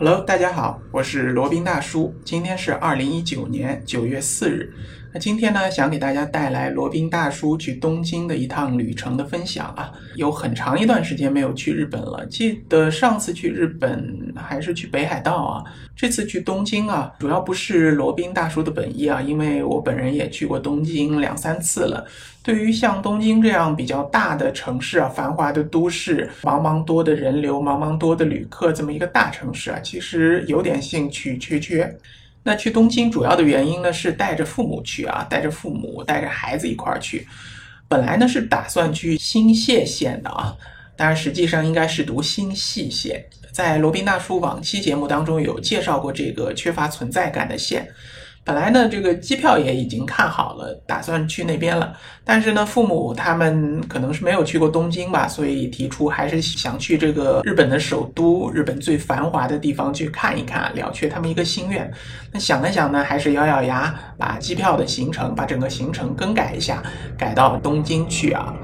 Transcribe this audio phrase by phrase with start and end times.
[0.00, 2.14] Hello，大家好，我是罗宾大叔。
[2.24, 4.72] 今天是二零一九年九月四日。
[5.12, 9.90] 那今天呢，想给大家带来罗宾大叔去东京的一趟旅程的分享啊。
[10.16, 15.64] 有很长一段时间没有去日本了，记得上次去日本还是去北海道啊。
[15.96, 22.06] 这次去东京啊，主要不是罗宾大叔的本意啊，因为我本人也去过东京两三次了。
[22.42, 31.96] 对于像东京这样比较大的城市啊，繁华的都市，茫茫多的人流，茫茫多的旅客，这么一个大城市啊，其实有点兴趣缺缺。
[32.42, 37.26] 那去东京主要的原因呢，是带着父母去啊，带着父母，带着孩子一块儿去。
[37.88, 40.56] 本来呢是打算去新泻县的啊，
[40.96, 43.24] 当然实际上应该是读新系县。
[43.52, 47.88] 在罗宾大叔往期节目当中有介绍过这个缺乏存在感的县。
[48.48, 51.92] 本来呢，这个机票也已经看好了，打算去那边了。
[52.24, 61.92] 但是呢，父母他们可能是没有去过东京吧，所以提出还是想去这个日本的首都、日本最繁华的地方去看一看，了却他们一个心愿。
[62.32, 66.82] 那想了想呢，还是咬咬牙，把机票的行程，把整个行程更改一下，
[67.18, 68.54] 改到东京去啊。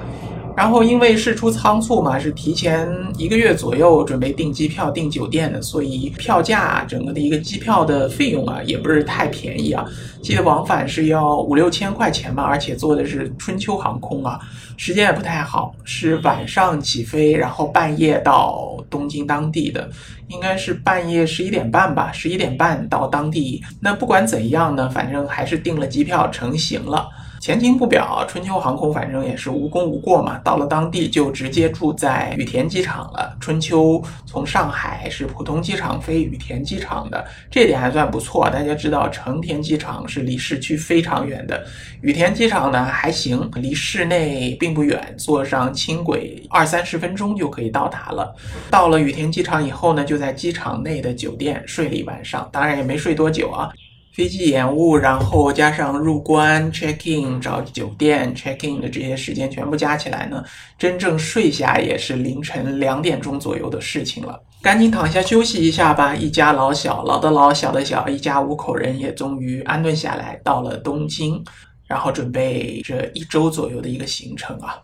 [0.56, 2.88] 然后因为事出仓促嘛，是提前
[3.18, 9.84] 一个月左右准备订机票、订酒店的，所以票价整个的一个机票的费用啊，也不是太便宜啊。
[10.22, 14.40] 记得往返是要五六千块钱吧，而且坐的是春秋航空啊，
[14.76, 19.90] 时间也不太好，是晚上起飞，然后半夜到东京当地的，
[20.28, 23.60] 应该是半夜十一点半吧，十一点半到当地。
[23.80, 27.08] 那不管怎样呢，反正还是订了机票，成行了。
[27.44, 30.40] 前情不表，春秋航空反正也是无功无过嘛。
[30.42, 33.36] 到了当地就直接住在羽田机场了。
[33.38, 38.48] 春秋从上海是普通机场飞羽田机场的，这点还算不错。
[38.48, 41.62] 大家知道成田机场是离市区非常远的，
[42.00, 48.34] 羽田机场呢还行，离市内并不远，坐上轻轨二三十分钟就可以到达了。
[48.70, 53.70] 到了羽田机场以后呢，就在机场内的酒店睡了一晚上，当然也没睡多久啊。
[54.14, 60.44] 飞机延误，然后加上入关 check in 找酒店 check in 的这些时间全部加起来呢，
[60.78, 64.40] 真正睡下也是凌晨两点钟左右的事情了。
[64.62, 66.14] 赶紧躺下休息一下吧。
[66.14, 71.42] 一家老小，老的老，小的小，一家五口人也终于安顿下来，到了东京，
[71.88, 74.78] 然后准备这一周左右的一个行程啊。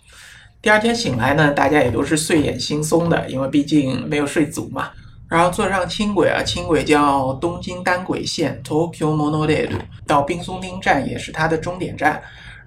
[0.61, 4.91] 第二天醒来呢，大家也都是睡眼惺忪的，因为毕竟没有睡足嘛。
[5.31, 9.71] 然后坐上轻轨啊，轻轨叫东京单轨线 （Tokyo Monorail），
[10.05, 12.21] 到冰松町站也是它的终点站。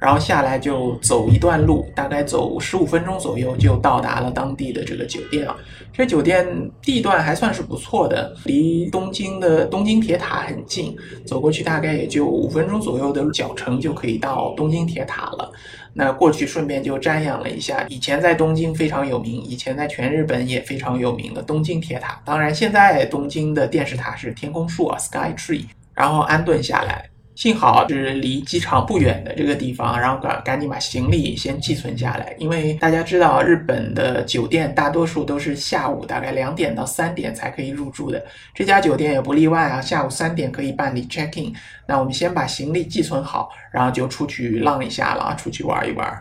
[0.03, 5.55] 然后下来就走一段路，大概走十五分钟左右就到达了当地的这个酒店啊。
[5.93, 6.45] 这酒店
[6.81, 10.93] 地段还算是不错的，离东京的东京铁塔很近，
[11.25, 15.49] 走过去大概也就五分钟左右的脚程就可以到东京铁塔了。
[15.93, 22.21] 那过去顺便就瞻仰了一下以前在东京非常有名，以前在全日本也非常有名的东京铁塔。
[22.25, 25.63] 当然，现在东京的电视塔是天空树啊，Sky Tree。
[25.93, 27.09] 然后安顿下来。
[27.43, 41.51] 幸好是离机场不远的这个地方，然后赶赶紧把行李先寄存下来，因为大家知道日本的酒店大多数都是下午大概两点到三点才可以入住的，这家酒店也不例外啊，下午三点可以办理 check in。
[41.85, 46.17] 那我们先把行李寄存好，然后就出去浪一下了，出去玩一玩。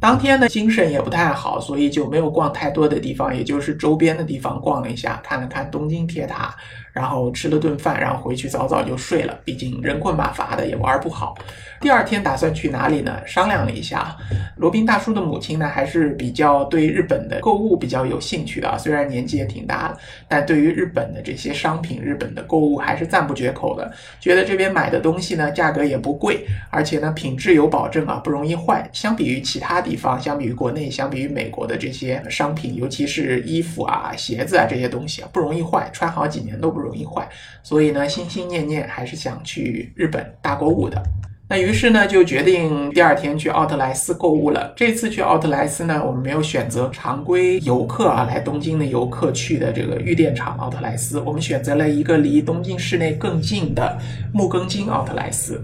[0.00, 6.52] 当天的精神也不太好，所以就没有逛太多的地方，也就是周边的地方逛了一下，看了看东京铁塔。
[6.94, 9.36] 然后吃了顿饭，然后回去早早就睡了。
[9.44, 11.36] 毕竟人困马乏的，也玩不好。
[11.80, 13.20] 第二天打算去哪里呢？
[13.26, 14.16] 商量了一下，
[14.56, 18.78] 罗宾大叔的母亲呢，还是比较对日本的购物比较有兴趣的啊。
[18.78, 23.92] 虽然年纪也挺大了，但对于日本的这些商品，日本的购物还是赞不绝口的。
[24.20, 28.88] 觉得这边买的东西呢，价格也不贵，而且呢，品质有保证啊，不容易坏。
[28.92, 36.83] 相比于其他地方，相比于国内，相比于美国的这些商品，尤其是衣服啊、鞋子啊这些东西啊，不容易坏，穿好几年都不。
[36.84, 37.28] 容易坏，
[37.62, 41.02] 所以呢，心心念念还是想去日本大购物的。
[41.46, 44.72] 那于是呢，就决定第二天去奥特莱斯购物了。
[44.74, 53.98] 这次去奥特莱斯呢，我们没有选择常规游客啊来东京的游客去的这个御殿场奥特莱斯，我们选择了一个离东京市内更近的
[54.32, 55.62] 木更津奥特莱斯。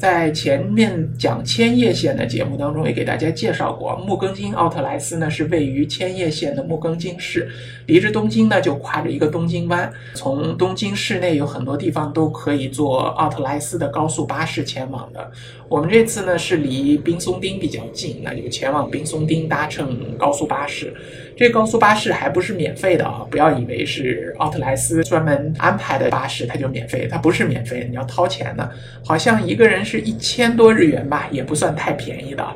[0.00, 7.50] 在前面讲千叶县的节目当中，也给大家介绍过，木更津奥特莱斯呢是位于千叶县的木更津市，
[7.84, 15.30] 离着东京呢就跨着一个东京湾，从东京市内有很多地方都可以坐奥特莱斯的高速巴士前往的。
[15.68, 20.94] 我们这次呢是离冰松町比较近，那就前往冰松町搭乘高速巴士。
[21.40, 23.26] 这高速巴士还不是免费的啊！
[23.30, 28.70] 不要以为是奥特莱斯专门安排的巴士，它就免费，它不是免费，你要掏钱的。
[29.02, 32.46] 好像一个人是一千多日元吧，也不算太便宜的。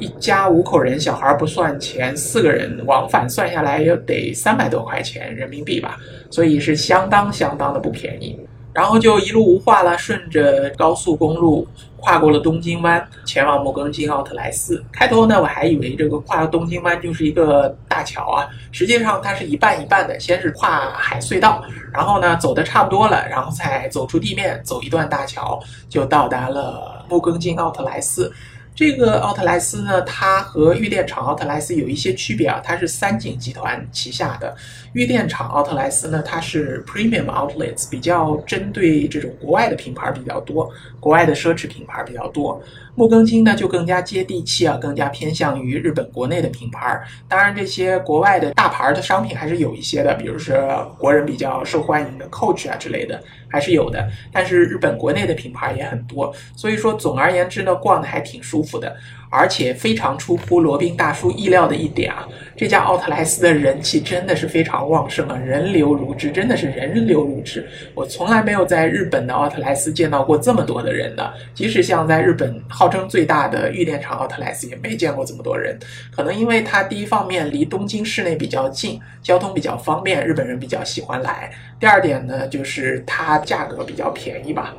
[0.00, 5.96] 一家五口人，小孩不算钱，四个人往返算下来也得三百多块钱人民币吧，
[6.28, 8.36] 所以是相当相当的不便宜。
[8.72, 11.66] 然后就一路无话了，顺着高速公路
[11.98, 14.82] 跨过了东京湾，前往木更津奥特莱斯。
[14.90, 28.32] 开头呢，我还以为这个跨东京湾就是一个大桥啊，实际上它是一半一半的，先是跨海隧道，然后呢走的差不多了，然后再走出地面，走一段大桥，就到达了木更津奥特莱斯。
[28.74, 34.54] 这个奥特莱斯呢，它和玉电厂奥特莱斯有一些区别啊，它是三井集团旗下的。
[34.94, 42.62] 玉电厂奥特莱斯呢，它是 Premium Outlets，比较针对这种国外的品牌比较多，国外的奢侈品牌比较多。
[42.94, 47.00] 木更津呢就更加接地气啊，更加偏向于日本国内的品牌。
[47.26, 54.06] 当然，这些国外的大牌的商品还是有一些的，比如说国人比较受欢迎的 Coach 啊之类的，还是有的。
[54.30, 58.94] 但是日本国内的品牌也很多，所以说总而言之呢，逛的还挺舒舒服的。
[59.34, 67.66] 而且非常出乎罗宾大叔意料的一点啊，这家奥特莱斯的人气真的是非常旺盛啊，人流如织，真的是人流如织。
[67.94, 75.78] 我从来没有在日本的奥特莱斯见到过这么多的人的，即使像在日本号称最大的玉电厂奥特莱斯，也没见过这么多人。
[76.14, 81.50] 可能因为它第一方面离东京市内比较近，交通比较方便，日本人比较喜欢来。
[81.80, 84.74] 第二点呢，就是它价格比较便宜吧。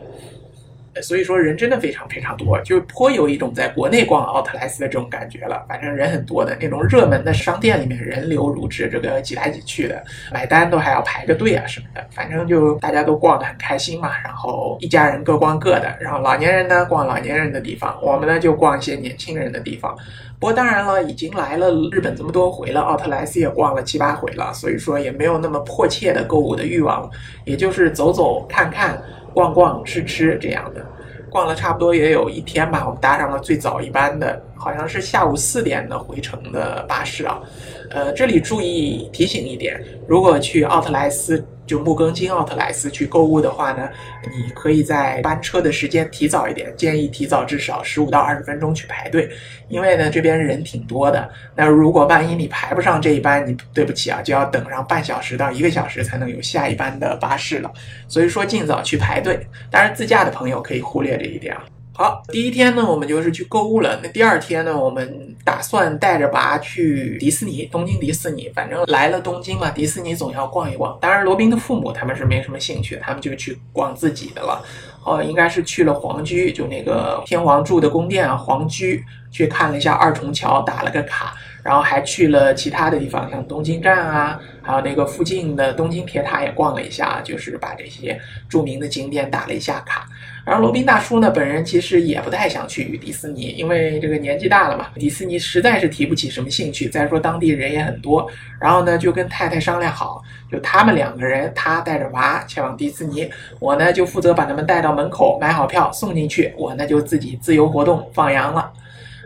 [1.02, 5.66] 所以说人真的非常非常多，就颇有一种在国内逛奥特莱斯的这种感觉了。
[5.68, 12.06] 反正人很多的那种热门的商店里面人流如织，这个挤来挤去的，买单都还要排个队啊什么的。
[12.12, 14.12] 反正就大家都逛得很开心嘛。
[14.24, 19.98] 然后一家人各逛各的，然后老年人呢逛老年人的地方，我们呢就逛一些年轻人的地方。
[20.40, 27.10] 不过当然了，已经来了日本这么多回了，奥特莱斯也逛了七八回了，所以说也没有那么迫切的购物的欲望，
[27.46, 29.02] 也就是走走看看。
[29.34, 30.86] 逛逛吃吃这样的，
[31.30, 32.84] 逛了差不多也有一天吧。
[32.86, 37.42] 我们搭上了最早一班的，好像是下午四点的回程的巴士啊。
[37.90, 41.44] 呃，这里注意提醒一点，如果去奥特莱斯。
[41.66, 43.90] 就木更津奥特莱斯去购物的话呢，
[44.24, 49.30] 你可以在班车的时间提早一点，建议提早至少十五到二十分钟去排队，
[49.70, 51.30] 因为呢这边人挺多的。
[51.56, 57.72] 那如果万一你排不上这一班，你对不起啊，就要等上半小时到一个小时才能有下一班的巴士了。
[58.08, 59.46] 所以说尽早去排队。
[59.72, 61.64] 当然自驾的朋友可以忽略这一点啊。
[61.96, 64.00] 好，第一天呢，我们就是去购物了。
[64.02, 68.50] 那第二天呢，我们打算带着娃去迪士尼，东京迪士尼。
[68.50, 70.98] 反正来了东京嘛，迪士尼总要逛一逛。
[71.00, 74.66] 当然，罗宾的父母他们是没什么兴趣，他们就去逛自己的了。
[75.04, 81.36] 哦，应该是去了皇居，就那个天皇住的宫殿啊，皇居去看了一下二重桥，打了个卡。
[81.64, 88.20] 然后还去了其他的地方，像东京站啊，还有那个附近的东京铁塔也逛了一下，就是把这些
[88.50, 90.06] 著名的景点打了一下卡。
[90.46, 96.90] 然后罗宾大叔呢，本人其实也不太想去迪士尼，因为这个年纪大了嘛，迪士尼实在是提不起什么兴趣。
[96.90, 98.30] 再说当地人也很多，
[98.60, 100.22] 然后呢就跟太太商量好，
[100.52, 103.30] 就他们两个人，他带着娃前往迪士尼，
[103.62, 108.70] 我呢就负责把他们带到门口买好票送进去，我呢就自己自由活动放羊了。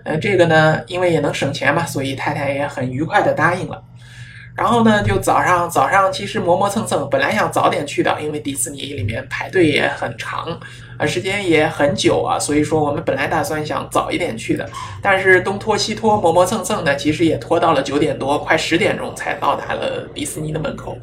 [0.07, 3.83] 呃，这个呢，因为也能省钱嘛，所以太太也很愉快的答应了。
[4.55, 10.57] 然后呢，就早上早上其实磨磨蹭蹭，本来想早点去的，因为迪士尼里面排队也很长，
[10.97, 14.67] 啊，时间也很久啊，所以说我们本来打算想早一点去的，
[15.01, 20.97] 但是东拖西拖，磨磨蹭蹭的，其实也拖到了九点多，快十点钟才到达了迪士尼的门口。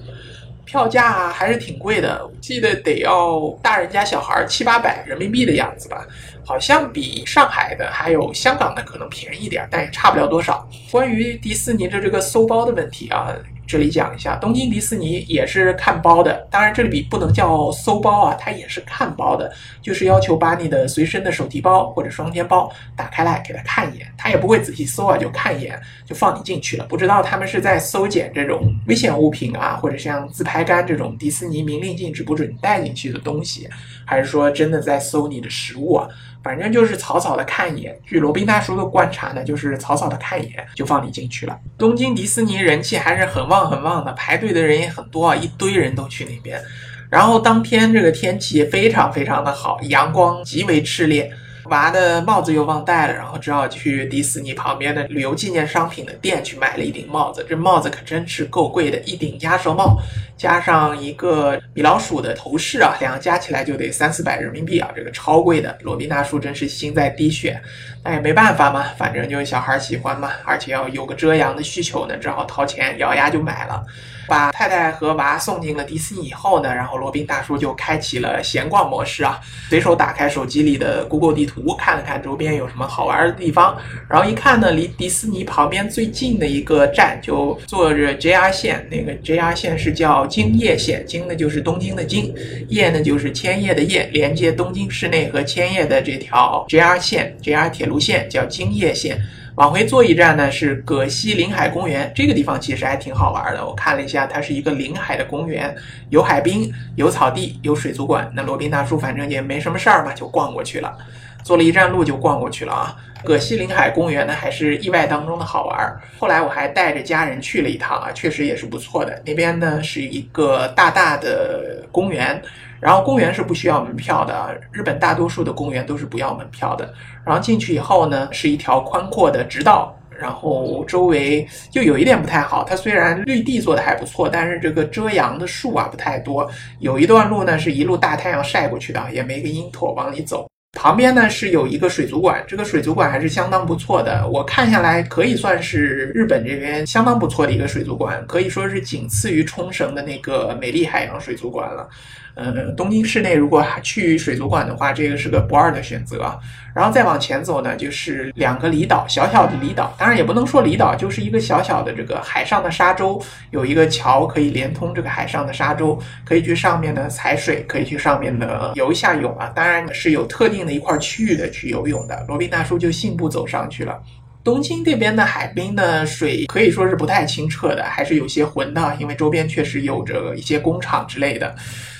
[0.64, 6.06] 票价还是挺贵的，记得得要大人家小孩七八百人民币的样子吧，
[6.44, 10.68] 好像比上海的还有香港的可能便宜一点，但也差不了多少。
[10.90, 13.34] 关于迪士尼的这个搜包的问题啊。
[13.66, 26.84] 这里讲一下，东京迪士尼也是看包的，当然这里不能叫搜包啊，它也是看包的，就是要求把你的随身的手提包或者双肩包打开来给他看一眼，他也不会仔细搜啊，就看一眼就放你进去了。
[26.86, 33.68] 不知道他们是在搜检这种危险物品啊，或者像自拍杆这种迪士尼明令禁止不准带进去的东西，
[34.04, 36.08] 还是说真的在搜你的食物啊？
[36.44, 41.58] 反正就是草草的看一眼，据罗宾大叔的观察呢，就是草草的看一眼就放你进去了。
[41.78, 46.60] 东京迪士尼人气还是很旺很旺的，排队的人也很多啊，一堆人都去那边。
[47.08, 51.32] 然后当天这个天气非常非常的好，阳光极为炽烈。
[51.70, 57.44] 娃的帽子又忘带了，然后只好去迪士尼旁边的旅游纪念商品的店去买了一顶帽子。
[57.48, 59.96] 这帽子可真是够贵的，一顶鸭舌帽
[60.36, 65.76] 加上一个米老鼠的头饰啊，两个加起来就得三四百人民币啊，这个超贵的。
[65.82, 67.60] 罗宾大叔真是心在滴血，
[68.02, 73.82] 那也没办法嘛，反正就是小孩喜欢嘛，而且要有个遮阳的需求呢，只好掏钱咬牙就买了。
[74.26, 83.76] 把太太和娃送进了迪士尼以后呢，然后罗宾大叔就开启了闲逛模式啊，随手打开手机里的 Google 地图，看了看周边有什么好玩的地方，
[84.08, 92.34] 然后一看呢，离迪士尼旁边最近的一个站就坐着 JR 线，那个 JR 线是叫京叶线，京呢就是东京的京，
[92.68, 99.20] 叶呢就是千叶的叶，连接东京市内和千叶的这条 JR 线，JR 铁路线叫京叶线。
[99.56, 102.10] 往回坐一站呢，是葛西临海公园。
[102.12, 103.64] 这个地方其实还挺好玩的。
[103.64, 105.72] 我看了一下，它是一个临海的公园，
[106.10, 108.28] 有海滨，有草地，有水族馆。
[108.34, 110.98] 那罗宾大叔反正也没什么事儿嘛，就逛过去了。
[111.44, 112.96] 坐了一站路就逛过去了啊。
[113.22, 116.00] 葛西临海公园呢，还是意外当中的好玩。
[116.18, 119.22] 后来我还带着家人去了一趟啊，确实也是不错的。
[119.24, 122.42] 那边呢是一个大大的公园。
[122.84, 126.92] 然后公园是不需要门票的，日本大多数的公园都是不要门票的。
[127.24, 136.46] 然后进去以后呢，是一条宽阔的直道，然后周围就有一点不太好，它虽然绿地做的还不错，但是这个遮阳的树啊不太多。
[136.78, 140.46] 有一段路呢是一路大太阳晒过去的，也没个阴托往里走。
[140.74, 151.88] 旁边呢是有一个水族馆，这个水族馆还是相当不错的，我看下来可以算是日本这边相当不错的一个水族馆，可以说是仅次于冲绳的那个美丽海洋水族馆了。
[152.34, 156.36] 呃，东京市内如果还去水族馆的话，这个是个不二的选择。
[156.74, 169.52] 然后再往前走呢，就是两个离岛，小小的离岛，当然也不能说离岛，就是一个小小的这个海上的沙洲，有一个桥可以连通这个海上的沙洲，可以去上面呢踩水，可以去上面的游一下泳啊。
[169.54, 172.24] 当然是有特定的一块区域的去游泳的。
[172.26, 174.02] 罗宾大叔就信步走上去了。
[174.42, 181.54] 东京这边的海滨的水可以说是不太清澈的，还是有些浑的，因为周边确实有着一些工厂之类的。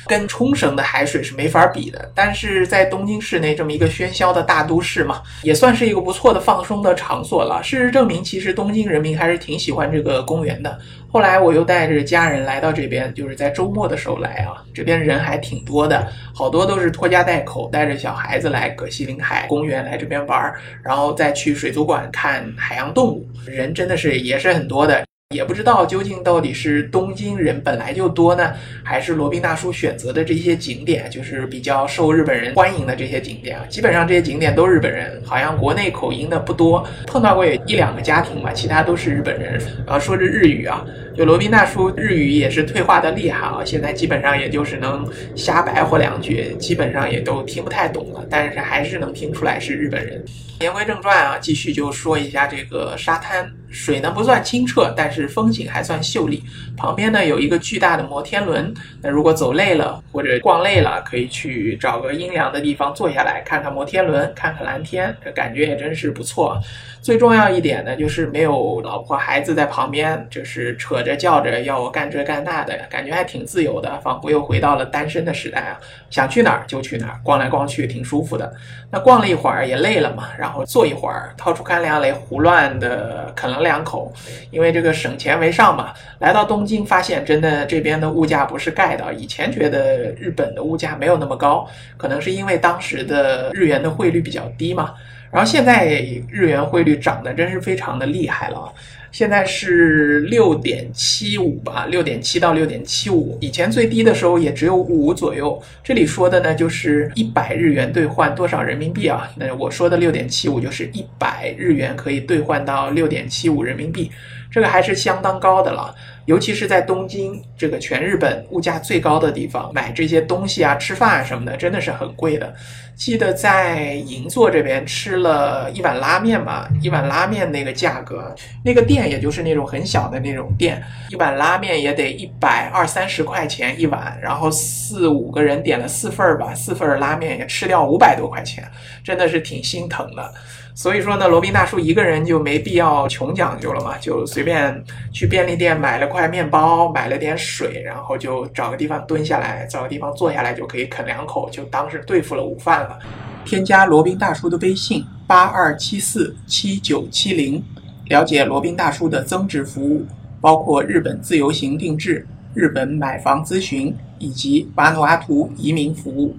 [0.07, 7.63] 跟冲绳的海水是没法比的，但是在东京市内这么一个喧嚣的大都市嘛，也算是一个不错的放松的场所了。
[7.63, 10.79] 事实证明，其实东京人民还是挺喜欢这个公园的。
[11.11, 25.05] 后来我又带着家人来到这边，就是在周末的时候来啊，这边人还挺多的，好多都是拖家带口，带着小孩子来葛西临海公园来这边玩，然后再去水族馆看海洋动物，人真的是也是很多的。
[25.35, 28.53] 也不知道究竟到底是东京人本来就多呢，
[28.85, 33.67] 还是罗宾大叔选择的这些景点就是比较受日本人欢迎的这些景点啊。
[33.69, 40.85] 基本上这些景点都日本人，好像国内口音的不多，碰到过有一两个家庭吧，其他都是日本人啊，说着日语啊。
[41.17, 50.25] 就罗宾大叔日语也是退化的厉害啊，现在基本上也就是能瞎白活两句，基本上也都听不太懂了，但是还是能听出来是日本人。
[50.61, 53.49] 言归正传啊，继续就说一下这个沙滩。
[53.71, 56.43] 水呢不算清澈，但是风景还算秀丽。
[56.77, 66.57] 旁边呢有一个巨大的摩天轮，那如果走累了或者逛累了，可以去找个阴凉的地方坐下来，看看摩天轮，看看蓝天，这感觉也真是不错。
[67.03, 75.81] 最重要一点呢，就是没有老婆孩子在旁边，就是扯着叫着要我干这干那的，感觉还挺自由的，仿佛又回到了单身的时代啊！
[76.09, 78.51] 想去哪儿就去哪儿，逛来逛去挺舒服的。
[78.91, 83.65] 那逛了一会儿也累了嘛，然后坐一会儿，掏出干粮来胡乱的啃了。
[83.65, 84.13] 两口，
[84.51, 85.95] 因为这个省钱为上嘛。
[86.19, 89.15] 来到东京，发现真的这边的物价不是盖的。
[89.15, 94.95] 以前觉得日本的物价没有那么高，可能是因为当时的日元的汇率比较低嘛。
[95.31, 95.87] 然后现在
[96.31, 98.73] 日元汇率涨得真是非常的厉害了。
[99.11, 103.39] 现在是六点七五吧，六点七到六点七五。
[103.41, 105.61] 以前最低的时候也只有五左右。
[105.85, 109.31] 这里说的呢，就是一百日元兑换多少人民币啊？
[109.37, 114.11] 那我说的六点七五就是一百日元可以兑换到六点七五人民币。
[114.55, 115.93] 这个还是相当高的了，
[116.27, 122.55] 尤其是在东京这个全日本物价最高的地方，买这些东西啊、吃饭啊什么的，真的是很贵的。
[122.95, 128.33] 记得在银座这边吃了一碗拉面吧，一碗拉面那个价格，
[128.65, 130.81] 那个店也就是那种很小的那种店，
[131.11, 138.63] 一碗拉面也得一百二三十块钱一碗，然后四五个人点了四份儿吧，四份儿拉面也吃掉五百多块钱，
[139.03, 140.33] 真的是挺心疼的。
[140.77, 152.99] 所以说呢，罗宾大叔一个人就没必要穷讲究了嘛，就随便去便利店买了块面包，买了点水，然后就找个地方蹲下来，找个地方坐下来就可以啃两口，就当是对付了午饭了。
[153.45, 157.63] 添加罗宾大叔的微信八二七四七九七零，
[158.09, 160.05] 了解罗宾大叔的增值服务，
[160.41, 166.37] 包括日本自由行定制、日本买房咨询以及瓦努阿图移民服务。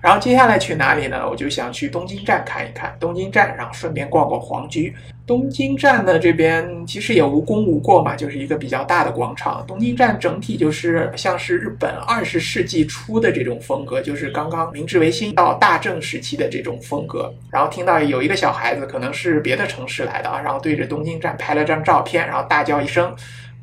[0.00, 1.28] 然后接下来去哪里呢？
[1.28, 4.94] 我就想去东京站看一看东京站，然后顺便逛逛皇居。
[5.26, 9.62] 东京站呢这边其实也无功无过嘛，就是一个比较大的广场。
[9.66, 17.32] 东京站整体就是像是日本二十世纪初的这种风格，就是刚刚明治维新到大正时期的这种风格。
[17.50, 23.14] 然后听到有一个小孩子可能是别的城市来的啊，然后对着东京站拍了张照片，然后大叫一声。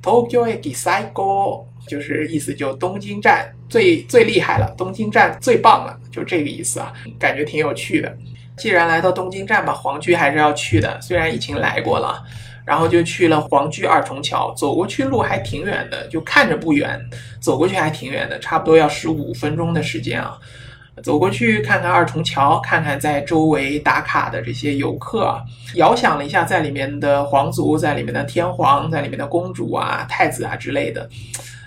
[0.03, 8.17] Tokyo decaico 就是意思就东京站最最厉害了，东京站最棒了，就这个意思啊，感觉挺有趣的。
[8.57, 12.23] 既然来到东京站吧，皇居还是要去的，虽然已经来过了。
[12.65, 16.99] 然后就去了皇居二重桥，走过去路还挺远的，就看着不远，
[17.39, 20.35] 走过去还挺远的，差不多要十五分钟的时间啊。
[21.03, 25.39] 走过去看看二重桥，看看在周围打卡的这些游客，
[25.75, 31.07] 遥想了一下在里面的皇族，在里面的天皇，在里面的公主啊、太子啊之类的。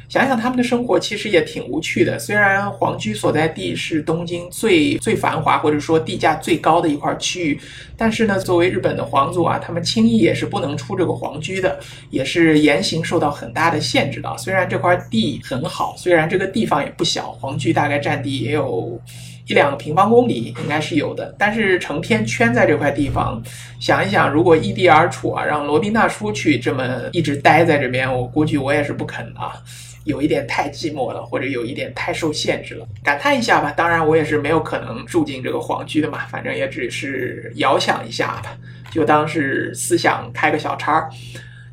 [0.08, 2.18] 想想他们的生活其实也挺无趣的。
[2.18, 7.60] 虽然皇居所在地是东京最最繁华或者说地价最高的一块区域，
[7.94, 14.34] 但是呢，作为日本的皇族啊，他们轻易也是不能出这个皇居的，也是言行受到很大的限制的。
[14.38, 18.98] 虽然这块地很好，虽然这个地方也不小，皇居大概占地也有
[19.46, 21.34] 一两个平方公里，应该是有的。
[21.38, 23.42] 但是成天圈在这块地方，
[23.78, 29.52] 想一想，如果异地而处啊，让罗宾大叔去这么一直待在这边，我估计我也是不肯啊。
[30.08, 33.70] 有一点太寂寞了，或者有一点太受限制了，感叹一下吧。
[33.76, 38.56] 当然，我也是没有可能住进这个皇居的嘛，反正也只是遥想一下吧，
[38.90, 41.06] 就当是思想开个小差。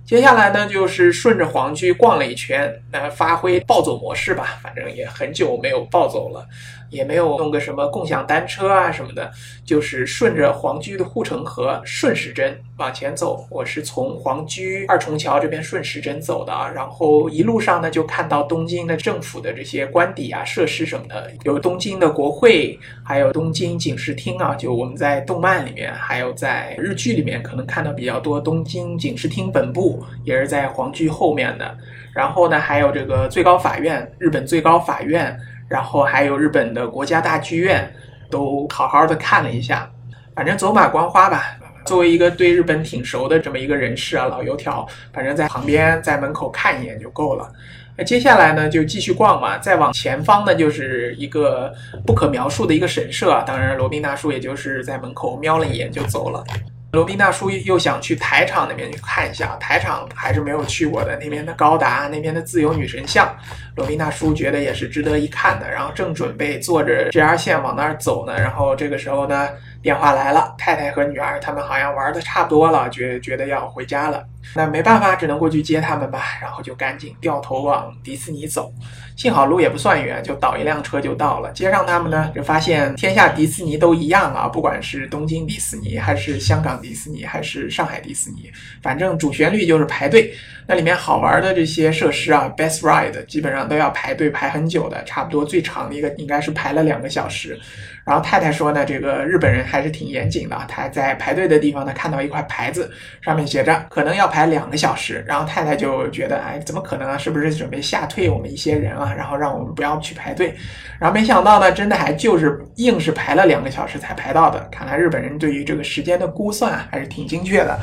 [0.06, 4.60] 接下来呢，就是顺着皇居逛了一圈，呃，发挥暴走模式吧。
[4.62, 6.46] 反正也很久没有暴走了，
[6.89, 9.32] 也没有弄个什么共享单车啊什么的，
[9.65, 13.48] 就是顺着皇居的护城河顺时针往前走。
[13.50, 24.54] 我是从皇居二重桥这边顺时针走的啊，然后一路上呢就看到东京的政府的这些官邸啊、设施什么的，有东京的国会，还有东京警视厅啊。
[24.56, 30.04] 就我们在动漫里面，还有在日剧里面可能看到比较多东京警视厅本部。
[30.24, 31.77] 也是在皇居后面的，
[32.12, 37.93] 然后呢，还有这个最高法院，日本最高法院，然后还有日本的国家大剧院，
[38.29, 39.89] 都好好的看了一下，
[40.36, 41.43] 反正走马观花吧。
[41.86, 47.48] 作为一个对日本挺熟的这么一个人士啊，老油条，反正在旁边在门口看一眼就够了。
[47.95, 51.72] 那接下来呢，就继续逛嘛，再往前方呢，就是一个
[52.05, 53.43] 不可描述的一个神社啊。
[53.45, 56.43] 当然，罗宾大叔也就是在门口瞄了一眼就走了。
[56.91, 61.15] 罗宾大叔又想去台场那边去看一下，台场还是没有去过的。
[61.17, 63.34] 那边的高达，那边的自由女神像，
[63.75, 65.70] 罗宾大叔觉得也是值得一看的。
[65.70, 69.50] 然后正准备坐着 JR 线往那儿走呢，然后这个时候呢，
[69.82, 74.23] 电话来了，太太和女儿他们好像玩的差不多了，觉觉得要回家了。
[74.56, 76.21] 那没办法，只能过去接他们吧。
[76.41, 78.71] 然后就赶紧掉头往迪士尼走。
[79.17, 81.52] 幸好路也不算远，就倒一辆车就到了。
[81.52, 88.52] 接上他们呢，就发现天下迪士尼都一样啊，不管是东京迪士尼，还是香港迪士尼，还是上海迪士尼，
[88.84, 90.34] 反正主旋律就是排队。
[90.67, 97.60] 那里面好玩的这些设施啊，Best Ride 基本上都要排队排很久的，差不多最长的一个应该是排了两个小时。
[98.06, 100.56] 然后太太说呢，这个日本人还是挺严谨的。
[100.67, 105.25] 他在排队的地方呢，看到一块牌子，上面写着可能要排两个小时。
[105.28, 107.17] 然后太太就觉得，哎，怎么可能啊？
[107.17, 109.12] 是不是准备吓退我们一些人啊？
[109.17, 110.56] 然后让我们不要去排队。
[110.99, 114.60] 然后没想到呢，真的还就是硬是排了两个小时才排到的。
[114.71, 117.80] 看来日本人对于这个时间的估算还是挺精确的。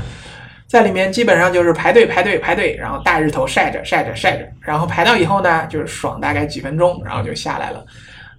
[0.73, 7.85] 在里面基本上就是排队排队排队，然后大日头晒着晒着晒着，然后排到以后呢，就是爽大概几分钟，然后就下来了。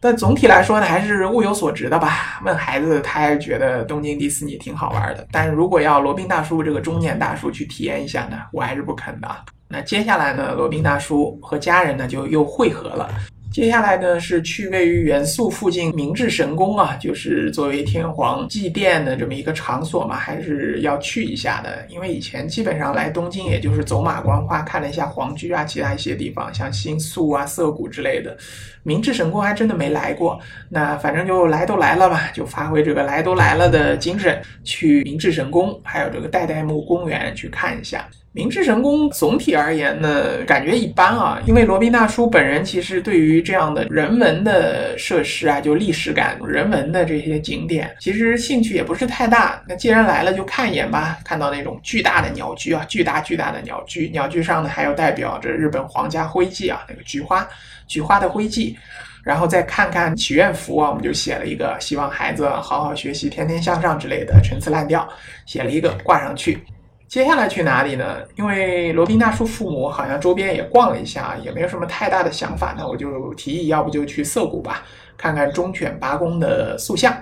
[0.01, 2.41] 但总体来说呢，还是物有所值的吧。
[2.43, 5.27] 问孩子，他还觉得东京迪士尼挺好玩的。
[5.31, 9.27] 但是如果要罗宾大叔这个中年大叔去体验一下呢，我还是不肯的。
[9.67, 13.11] 那接下来呢，罗宾大叔和家人呢就又会合了。
[13.53, 21.85] 接下来呢是去位于元素附近明治神宫啊，就是作为天皇祭奠的这么一个场所嘛，还是要去一下的。
[21.87, 28.35] 因为以前基本上来东京，也就是走马观花看了一下皇居啊，其他一些地方，像新宿啊、涩谷之类的。
[28.83, 30.39] 明治神宫还真的没来过。
[30.69, 38.07] 那反正就来都来了吧，就发挥这个来都来了的精神，去明治神宫还有这个代代木公园去看一下。
[38.35, 49.61] 明治神宫总体而言呢，感觉一般啊，因为罗宾大叔本人其实对于这样的人文的设施啊，就历史感、人文的这些景点，其实兴趣也不是太大。
[49.67, 51.19] 那既然来了，就看一眼吧。
[51.23, 57.47] 看到那种巨大的鸟居啊，巨大巨大的鸟居，鸟居上呢还有代表着日本皇家徽记啊，那个菊花，
[57.85, 58.72] 菊花的徽记。
[59.23, 65.07] 然后再看看祈愿符啊，我们就写了一个，希望孩子好好学习，天天向上之类的陈词滥调，
[65.45, 66.63] 写了一个挂上去。
[67.07, 68.17] 接下来去哪里呢？
[68.37, 74.83] 因为罗宾大叔父母好像周边也逛了一下，也没有什么太大的想法，那我就提议，要不就去涩谷吧，
[75.15, 77.15] 看看忠犬八公的塑像。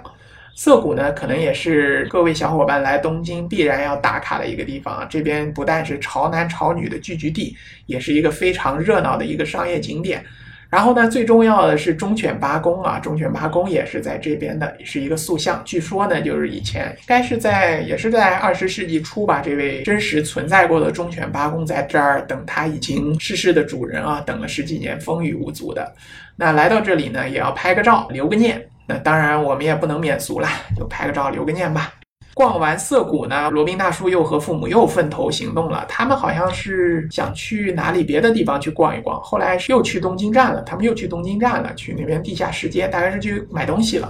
[0.55, 5.05] 涩谷呢，可能也是各位小伙伴来东京必然要打卡的一个地方。
[5.09, 10.23] 这边不但是潮男潮女的聚集地，也是一个非常热闹的一个商业景点。
[10.71, 15.61] 然后呢，最重要的是忠犬八公啊，忠犬八公也是在这边的，是一个塑像。
[15.65, 25.93] 据说呢，就是以前应该是在也是在二十世纪初吧，这位真实存在过的忠犬八公在这儿等他已经逝世的主人啊，等了十几年，风雨无阻的。
[26.37, 28.65] 那来到这里呢，也要拍个照，留个念。
[28.87, 31.93] 那当然，我们也不能免俗了，就拍个照，留个念吧。
[32.33, 35.85] 逛完涩谷呢，罗宾大叔又和父母又分头行动了。
[35.87, 40.61] 他们好像是想去哪里别的地方去逛一逛，后来又去东京站了。
[40.63, 44.09] 他们又去东京站了，去那边地下世界，大概是去买东西了。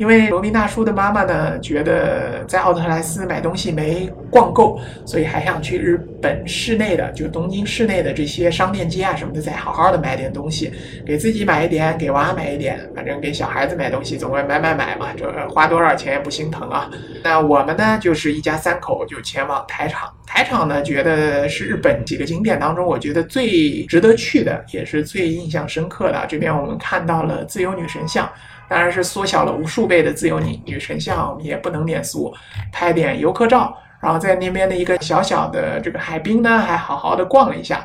[0.00, 10.72] 因为罗宾大叔的妈妈呢，觉得在奥特莱斯买东西没逛够，所以还想去日本市内的，就东京市内的这些商店街啊什么的，再好好的买点东西，
[11.04, 16.90] 给自己买一点，给娃买一点，反正给小孩子买东西，总归买买买嘛，这花多少钱也不心疼啊。
[17.22, 20.10] 那我们呢，就是一家三口就前往台场。
[20.26, 26.24] 台场呢，觉得是日本几个景点当中，我觉得最值得去的，也是最印象深刻的。
[26.26, 28.26] 这边我们看到了自由女神像。
[28.70, 32.32] 当然是缩小了无数倍的自由女女神像，我们也不能免俗，
[32.70, 37.84] 拍点游客照，然后在那边的一个小小的这个海滨呢，还好好的逛了一下，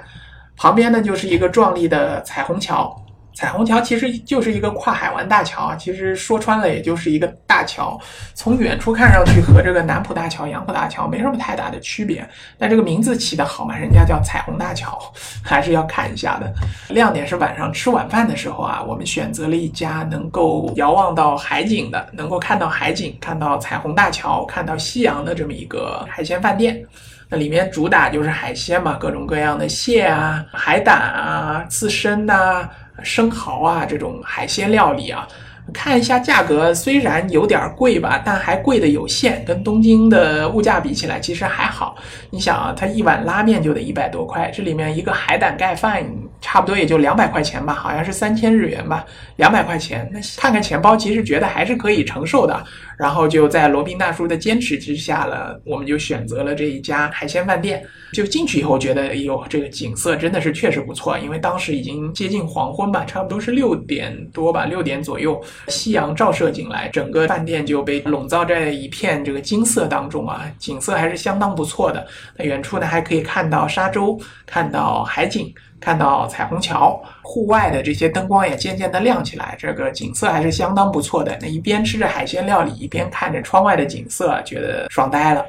[0.56, 2.96] 旁边呢就是一个壮丽的彩虹桥。
[3.36, 8.00] 彩虹桥其实就是一个跨海湾大桥啊，其实说穿了也就是一个大桥，
[8.34, 12.26] 从远处看上去和这个南浦大桥、杨浦大桥没什么太大的区别。
[12.58, 14.98] 但这个名字起得好嘛，人家叫彩虹大桥，
[15.44, 16.50] 还是要看一下的。
[16.90, 26.82] 亮点是晚上吃晚饭的时候啊，我们选择了一家能够遥望到海景的，能够看到海景、看到彩虹大桥、看到夕阳的这么一个海鲜饭店。
[27.28, 32.70] 那里面主打就是海鲜嘛，各种各样的蟹啊、海胆啊、刺身呐。
[33.04, 35.28] 生蚝啊，这种海鲜料理啊，
[35.74, 41.96] 看一下价格，虽然有点贵吧，但还贵的有限，跟东京的物价比起来，其实还好。
[42.30, 46.04] 你想啊，它一碗拉面就得一百多块，这里面一个海胆盖饭。
[46.42, 49.04] 差不多也就两百块钱吧，好像是三千日元吧，
[49.38, 50.08] 两百块钱。
[50.14, 52.64] 那看看钱包，其实觉得还是可以承受的。
[52.98, 57.84] 然后就在罗宾大叔的坚持之下了，我们就选择了这一家海鲜饭店。
[58.14, 61.20] 就进去以后觉得，哎呦，这个景色真的是确实不错。
[61.20, 72.08] 因为当时已经接近黄昏吧，差不多是六点多吧，六点左右，夕阳照射进来，整个饭店就被笼罩在一片这个金色当中啊，景色还是相当不错的。
[72.38, 75.54] 那远处呢，还可以看到沙洲，看到海景。
[75.80, 81.38] 看到彩虹桥，户外的这些灯光也渐渐的亮起来，这个景色还是相当不错的。
[81.42, 85.46] 那一边吃着海鲜料理，一边看着窗外的景色，觉得爽呆了。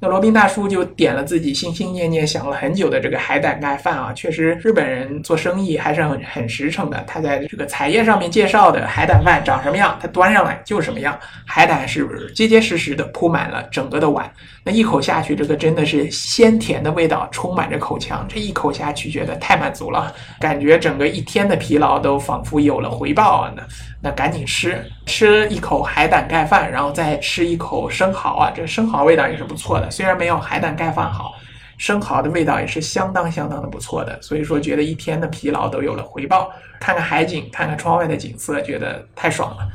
[0.00, 7.02] 那罗宾大叔就点了自己心心念念想了很久的这个海胆盖饭啊，确实日本人做生意还是很很实诚的。
[7.06, 14.30] 他在这个彩页上面介绍的海胆饭长什么样，他端上来就什么样，海胆是不是结结实实的铺满了整个的碗。
[14.66, 23.52] 那一口下去，这个真的是鲜甜的味道充满着口腔，这一口下去觉得太满足了，感觉整个一天的疲劳都仿佛有了回报啊！
[23.54, 23.62] 那
[24.00, 31.34] 那赶紧吃，吃一口海胆盖饭，然后再吃一口生蚝啊，这生蚝味道也是不错的，虽然没有海胆盖饭好，
[31.76, 36.50] 生蚝的味道也是相当相当的不错的，所以说觉得一天的疲劳都有了回报，
[36.80, 39.68] 看看海景，看看窗外的景色，觉得太爽了。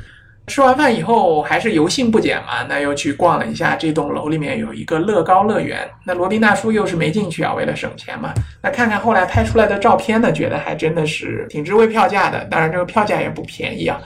[0.46, 5.88] 吃完饭以后还是油性不减嘛，那又去逛了一下这栋楼里面有一个乐高乐园。
[6.04, 8.34] 那罗宾大叔又是没进去啊，为了省钱嘛。
[8.60, 12.44] 那看看后来拍出来的照片呢，觉得还真的是挺值回票价的。
[12.46, 14.00] 当然这个票价也不便宜啊。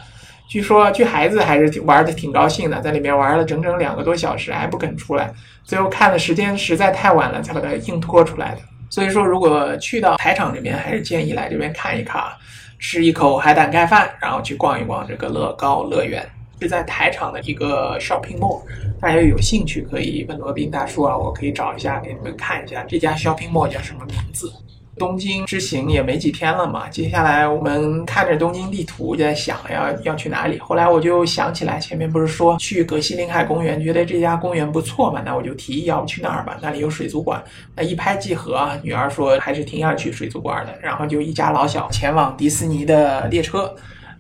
[0.47, 5.33] 据说据孩子还是玩的挺高兴的，在里面玩了整整两个多小时还不肯出来，
[5.65, 8.59] 最后看的时间实在太晚了，才把它硬拖出来的。
[8.91, 12.37] 所以说如果去到台场这边，还是建议来这边看一看啊。
[12.79, 16.25] 吃一口海胆盖饭，然后去逛一逛这个乐高乐园，
[16.61, 18.63] 是在台场的一个 shopping mall。
[19.01, 24.53] 大家有兴趣可以问罗宾大叔啊，我可以找一下给你们看一下这家 shopping mall 叫什么名字。
[24.97, 30.59] 东京之行也没几天了嘛，接下来我们看着东京地图就在想要要去哪里。
[30.59, 37.43] 后来我就想起来前面不是说去葛西林海公园，觉得这家公园不错嘛，那我就提议要不去那儿吧，那里有水族馆。
[37.75, 43.75] 那一拍即合，女儿说还是挺想去水族馆的，然后就一家老小前往迪士尼的列车。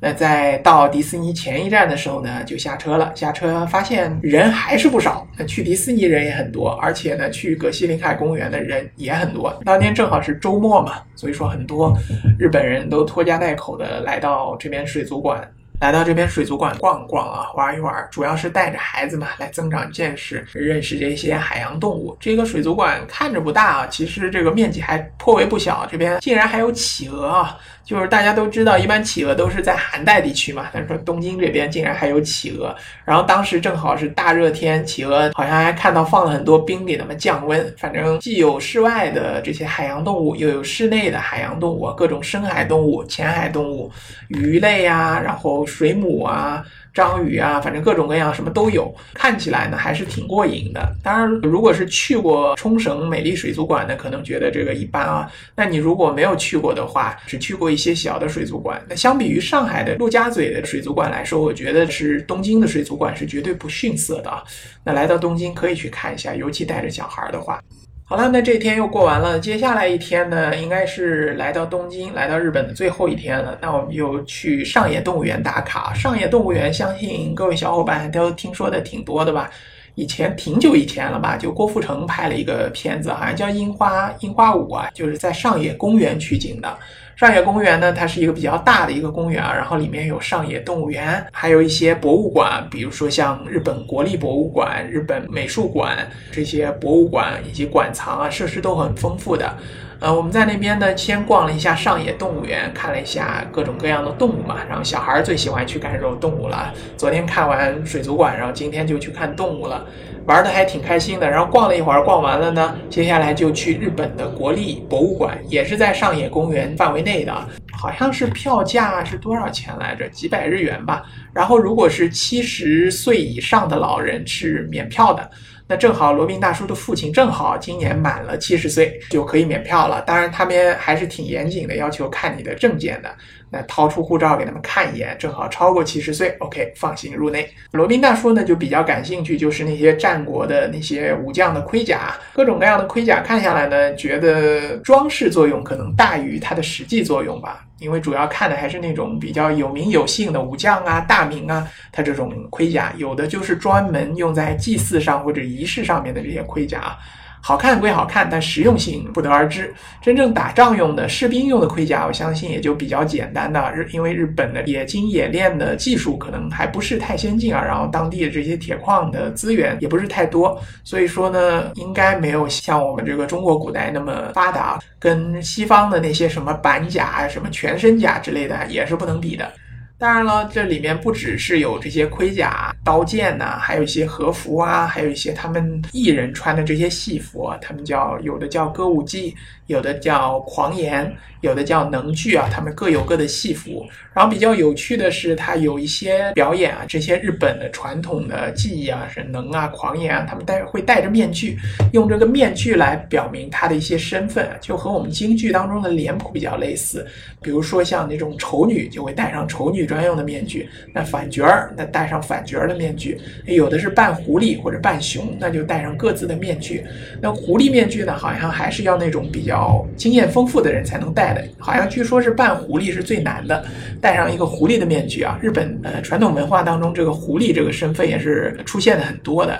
[0.06, 3.10] 那在到迪士尼前一站的时候呢，就下车了。
[3.14, 9.50] 下车发现人还是不少，那去迪士尼人也很多，而且呢，去葛西临海公园的人也很多。
[9.64, 11.96] 当天正好是周末嘛，所以说很多
[12.38, 22.14] 日本人都拖家带口的来到这边水族馆来到这边水族馆逛逛啊，玩一玩，主要是带着孩子嘛来增长见识，认识这些海洋动物。
[22.20, 25.86] 这个水族馆看着不大啊，其实这个面积还颇为不小。
[25.90, 27.58] 这边竟然还有企鹅啊！
[27.84, 32.74] 就是大家都知道，一般企鹅都是在寒带地区嘛，但是说东京这边竟然还有企鹅。
[33.04, 37.74] 然后当时正好是大热天，企鹅好像还看到放了很多冰给它们降温。
[37.78, 43.92] 反正既有室外的这些海洋动物，又有室内的海洋动物，各种深海动物、浅海动物、
[44.28, 46.64] 鱼类呀，然后水母啊。
[46.94, 50.80] 章鱼啊，反正各种各样什么都有，看起来呢还是挺过瘾的。
[51.02, 55.28] 当然，如果是去过冲绳美丽水族馆的，可能觉得这个一般啊。
[55.56, 64.44] 那你如果没有去过的话，只去过一些小的水族馆，那相比于上海的陆家嘴的水族馆来说，我觉得是东京的水族馆是绝对不逊色的啊。
[64.84, 67.60] 那来到东京可以去看一下，尤其带着小孩的话。
[68.06, 73.56] 好了，那这天又过完了，接下来一天呢，应该是来到东京，来到日本的最后一天了。
[73.62, 75.94] 那我们就去上野动物园打卡。
[75.94, 79.48] 上野动物园，相信各位小伙伴都听说的挺多的吧？
[79.94, 86.78] 以前挺久以前了吧，就郭富城拍了一个片子，好像叫《樱花樱花舞》啊，就是在上野公园取景的。
[87.16, 95.96] 上野公园呢，它是一个比较大的一个公园啊，然后里面有上野动物园，还有一些博物馆，比如说像日本国立博物馆、日本美术馆
[96.32, 99.56] 这些博物馆以及馆藏啊，设施都很丰富的。
[100.04, 104.58] 呃，我们在那边呢，先逛了一下上野动物园，看了一下各种各样的动物嘛。
[104.68, 106.70] 然后小孩最喜欢去看这种动物了。
[106.94, 109.82] 昨天看完水族馆，然后今天就去看动物了，
[110.26, 111.30] 玩的还挺开心的。
[111.30, 117.32] 然后逛了一会儿，逛完了呢，接下来就去日本的国立博物馆，也是在上野公园范围内的，
[117.72, 120.06] 好像是票价是多少钱来着？
[120.10, 121.02] 几百日元吧。
[121.32, 125.30] 然后如果是七十岁以上的老人是免票的。
[125.66, 130.02] 那正好罗宾大叔的父亲正好今年满了七十岁，就可以免票了。
[130.02, 133.14] 当然，他们还是挺严谨的，要求看你的证件的。
[133.54, 137.48] 那掏出护照给他们看一眼，正好超过七十岁，OK，放心入内。
[137.70, 147.64] 罗宾大叔呢就比较感兴趣，就是那些战国的那些武将的盔甲，各种各样的盔甲，看下来呢，觉得装饰作用可能大于它的实际作用吧。
[147.80, 156.96] 因为主要看的还是那种比较有名有姓的武将啊、大名啊，他这种盔甲，有的就是专门用在祭祀上或者仪式上面的这些盔甲。
[157.46, 159.70] 好看归好看，但实用性不得而知。
[160.00, 163.70] 真正打仗用的、士兵用的盔甲，我相信也就比较简单的。
[163.74, 174.80] 日因为日本的冶金冶炼的技术可能还不是太先进啊，然后当地的这些铁矿的资源也不是太多，所以说呢，应该没有像我们这个中国古代那么发达。
[174.98, 179.52] 跟西方的那些什么板甲啊、什么全身甲之类的，也是不能比的。
[179.96, 189.34] 当然了，这里面不只是有这些盔甲、刀剑呐，还有一些和服啊，还有一些他们艺人穿的这些戏服，他们叫有的叫歌舞伎，
[189.66, 193.86] 有的叫狂言，有的叫能剧啊，他们各有各的戏服。
[194.12, 201.56] 然后比较有趣的是，他有一些表演啊，这些日本的传统的技艺啊，是能啊、狂言啊，他们戴会戴着面具，
[201.92, 207.06] 用这个面具来表明他的一些身份，就和我们京剧当中的脸谱比较类似。
[207.40, 209.84] 比如说像那种丑女，就会戴上丑女。
[209.84, 216.82] 专用的面具，那反角儿那戴上反角儿的面具，有的是扮狐狸或者扮熊，那就戴上各自的面具。
[217.20, 223.64] 那狐狸面具呢，好像还是要那种比较要经验丰富的人才能戴的，好像据说是扮狐狸是最难的，
[224.00, 225.38] 戴上一个狐狸的面具啊。
[225.40, 229.58] 日本呃传统文化当中，这个狐狸这个身份也是出现的很多的。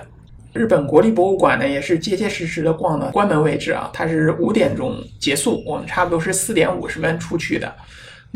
[0.52, 7.72] 日本国立博物馆呢，也是结结实实的逛的关门位置啊，它是五点钟结束，我们差不多是四点五十分出去的。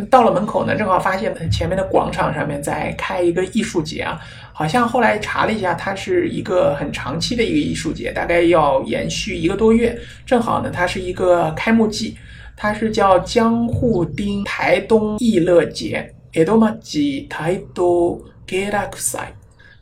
[0.01, 4.21] 那到了门口呢，正好发现前面的广场上面在开一个艺术节啊，
[4.53, 9.99] 好像后来查了一下，它是一个很长期的一个艺术节，大概要延续一个多月。
[10.25, 12.17] 正好呢，它是一个开幕季，
[12.57, 19.19] 它是叫江户町台东艺乐节 （Edomachi Taido Galaxy），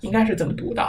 [0.01, 0.83] 应该是这么读的，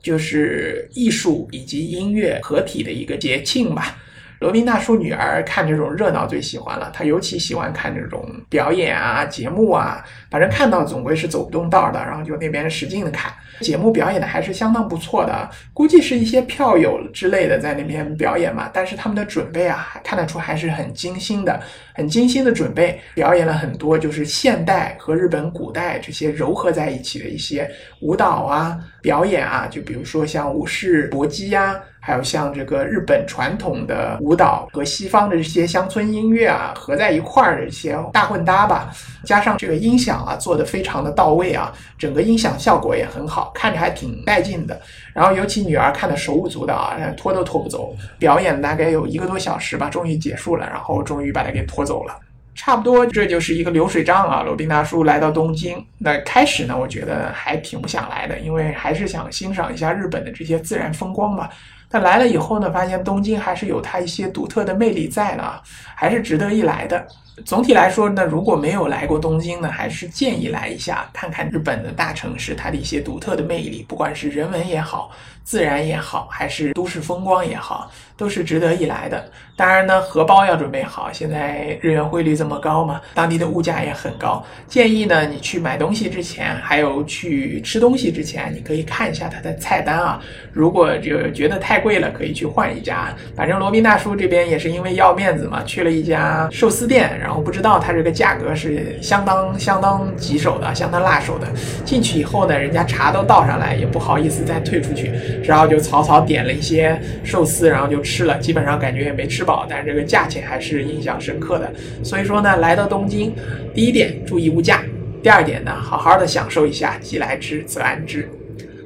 [0.00, 3.98] 就是艺术以及音乐合体的一个节庆吧。
[4.40, 13.32] 罗宾大叔女儿看这种热闹最喜欢了，她尤其喜欢看这种表演啊、节目啊，反正看到总归是走不动道的，然后就那边使劲的看。
[13.60, 21.60] 节目表演的还是相当不错的，估计是一些票友之类的在那边表演嘛，但是他们的准备啊，看得出还是很精心的，
[21.92, 27.68] 很精心的准备，表演了很多就是现代和日本古代这些糅合在一起的一些
[28.00, 31.74] 舞蹈啊、表演啊，就比如说像武士搏击呀。
[32.00, 38.90] 还有像这个日本传统的舞蹈和西方的这些乡村音乐啊合在一块儿的一些大混搭吧，
[39.24, 44.80] 加上这个音响啊做的非常的到位啊，整个音响效果也很好，看着还挺带劲的。
[45.12, 47.94] 然后尤其女儿看的手舞足蹈啊，拖都拖不走。
[48.18, 52.16] 表演大概有一个多小时吧，终于结束了，然后终于把她给拖走了。
[52.54, 54.42] 差不多这就是一个流水账啊。
[54.42, 61.50] 罗宾大叔来到东京，那开始呢，我觉得还挺不想来的，因为还是想欣赏一下日本的这些自然风光吧。
[61.90, 65.62] 但来了以后呢，发现东京还是有它一些独特的魅力在的啊，
[65.94, 67.06] 还是值得一来的。
[67.46, 75.12] 总体来说呢，如果没有来过东京呢，还是建议来一下，看看日本的大城市它的一些独特的魅力，不管是人文也好。
[75.48, 79.24] 自然也好，还是都市风光也好，都是值得一来的。
[79.56, 81.08] 当然呢，荷包要准备好。
[81.10, 84.44] 现在日元汇率这么高嘛，当地的物价也很高。
[84.66, 90.20] 建议呢，你去买东西之前，还有去吃东西之前，你可以看一下它的菜单啊。
[90.52, 93.08] 如果就觉得太贵了，可以去换一家。
[93.34, 101.48] 反正罗宾大叔这边也是因为要面子嘛，去了一家寿司店，然后不知道它这个价格是相当相当棘手的，相当辣手的。
[101.86, 105.10] 进去以后呢，人家茶都倒上来，也不好意思再退出去。
[105.42, 111.72] 然后就草草点了一些寿司，然后就吃了，基本上感觉也没吃饱，但是这个价钱还是印象深刻的。
[112.02, 113.34] 所以说呢，来到东京，
[113.74, 114.82] 第一点注意物价，
[115.22, 118.28] 第二点呢，好好的享受一下“既来之则安之”。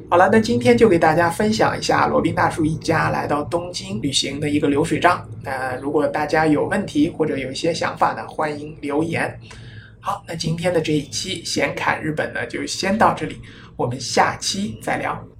[0.08, 5.26] 好了，那今天就给大家分享一下罗宾大叔一家来到东京旅行的一个流水账。
[5.42, 9.34] 那如果大家有问题或者有一些想法呢，欢迎留言。
[10.00, 13.38] 好，那今天的这一期闲侃日本呢，就先到这里，
[13.74, 15.31] 我们下期再聊。